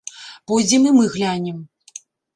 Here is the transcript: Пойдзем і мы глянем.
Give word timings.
Пойдзем 0.51 0.87
і 0.91 0.93
мы 0.97 1.03
глянем. 1.17 1.57